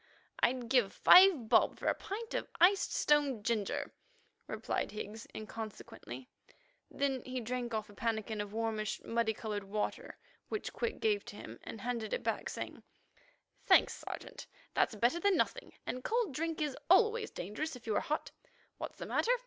[0.39, 3.93] "I'd give five bob for a pint of iced stone ginger,"
[4.47, 6.27] replied Higgs inconsequently.
[6.89, 10.17] Then he drank off a pannikin of warmish, muddy coloured water
[10.49, 12.81] which Quick gave to him, and handed it back, saying:
[13.67, 17.99] "Thanks, Sergeant; that's better than nothing, and cold drink is always dangerous if you are
[18.01, 18.31] hot.
[18.79, 19.31] What's the matter?